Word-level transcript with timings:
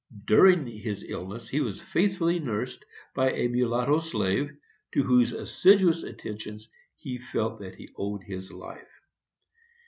During 0.25 0.65
his 0.65 1.03
illness 1.03 1.47
he 1.47 1.61
was 1.61 1.79
faithfully 1.79 2.39
nursed 2.39 2.83
by 3.13 3.33
a 3.33 3.47
mulatto 3.47 3.99
slave, 3.99 4.51
to 4.95 5.03
whose 5.03 5.31
assiduous 5.31 6.01
attentions 6.01 6.67
he 6.95 7.19
felt 7.19 7.59
that 7.59 7.75
he 7.75 7.91
owed 7.99 8.23
his 8.23 8.51
life. 8.51 8.99